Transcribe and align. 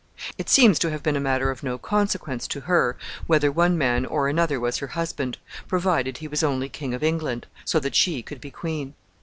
It 0.35 0.49
seems 0.49 0.79
to 0.79 0.89
have 0.89 1.03
been 1.03 1.15
a 1.15 1.19
matter 1.19 1.51
of 1.51 1.61
no 1.61 1.77
consequence 1.77 2.47
to 2.47 2.61
her 2.61 2.97
whether 3.27 3.51
one 3.51 3.77
man 3.77 4.03
or 4.03 4.27
another 4.27 4.59
was 4.59 4.79
her 4.79 4.87
husband, 4.97 5.37
provided 5.67 6.17
he 6.17 6.27
was 6.27 6.41
only 6.41 6.69
King 6.69 6.95
of 6.95 7.03
England, 7.03 7.45
so 7.65 7.79
that 7.79 7.93
she 7.93 8.23
could 8.23 8.41
be 8.41 8.49
queen. 8.49 8.95